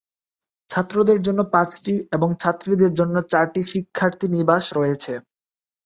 [0.69, 5.13] ছাত্রদের জন্য পাঁচটি এবং ছাত্রীদের জন্য চারটি শিক্ষার্থী নিবাস রয়েছে।